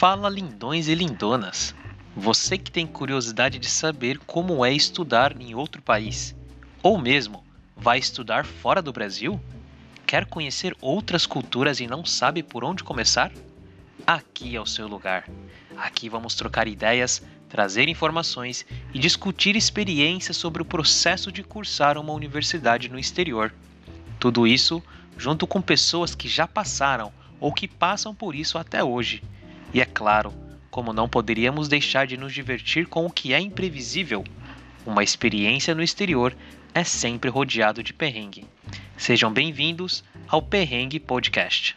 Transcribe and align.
Fala 0.00 0.30
lindões 0.30 0.88
e 0.88 0.94
lindonas! 0.94 1.74
Você 2.16 2.56
que 2.56 2.70
tem 2.70 2.86
curiosidade 2.86 3.58
de 3.58 3.68
saber 3.68 4.16
como 4.20 4.64
é 4.64 4.72
estudar 4.72 5.38
em 5.38 5.54
outro 5.54 5.82
país, 5.82 6.34
ou 6.82 6.96
mesmo 6.96 7.44
vai 7.76 7.98
estudar 7.98 8.46
fora 8.46 8.80
do 8.80 8.94
Brasil? 8.94 9.38
Quer 10.06 10.24
conhecer 10.24 10.74
outras 10.80 11.26
culturas 11.26 11.80
e 11.80 11.86
não 11.86 12.02
sabe 12.02 12.42
por 12.42 12.64
onde 12.64 12.82
começar? 12.82 13.30
Aqui 14.06 14.56
é 14.56 14.60
o 14.62 14.64
seu 14.64 14.88
lugar. 14.88 15.28
Aqui 15.76 16.08
vamos 16.08 16.34
trocar 16.34 16.66
ideias, 16.66 17.22
trazer 17.46 17.86
informações 17.86 18.64
e 18.94 18.98
discutir 18.98 19.54
experiências 19.54 20.38
sobre 20.38 20.62
o 20.62 20.64
processo 20.64 21.30
de 21.30 21.42
cursar 21.42 21.98
uma 21.98 22.14
universidade 22.14 22.88
no 22.88 22.98
exterior. 22.98 23.52
Tudo 24.18 24.46
isso 24.46 24.82
junto 25.18 25.46
com 25.46 25.60
pessoas 25.60 26.14
que 26.14 26.26
já 26.26 26.48
passaram 26.48 27.12
ou 27.38 27.52
que 27.52 27.68
passam 27.68 28.14
por 28.14 28.34
isso 28.34 28.56
até 28.56 28.82
hoje. 28.82 29.22
E 29.72 29.80
é 29.80 29.84
claro, 29.84 30.34
como 30.68 30.92
não 30.92 31.08
poderíamos 31.08 31.68
deixar 31.68 32.06
de 32.06 32.16
nos 32.16 32.32
divertir 32.32 32.86
com 32.86 33.06
o 33.06 33.10
que 33.10 33.32
é 33.32 33.38
imprevisível, 33.38 34.24
uma 34.84 35.04
experiência 35.04 35.74
no 35.74 35.82
exterior 35.82 36.36
é 36.74 36.82
sempre 36.82 37.30
rodeado 37.30 37.82
de 37.82 37.92
perrengue. 37.92 38.44
Sejam 38.96 39.32
bem-vindos 39.32 40.02
ao 40.26 40.42
Perrengue 40.42 40.98
Podcast. 40.98 41.76